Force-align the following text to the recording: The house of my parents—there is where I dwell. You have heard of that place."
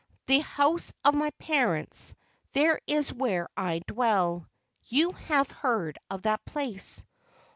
The 0.25 0.39
house 0.39 0.91
of 1.05 1.13
my 1.13 1.29
parents—there 1.37 2.79
is 2.87 3.13
where 3.13 3.47
I 3.55 3.81
dwell. 3.85 4.49
You 4.85 5.11
have 5.11 5.51
heard 5.51 5.99
of 6.09 6.23
that 6.23 6.43
place." 6.43 7.05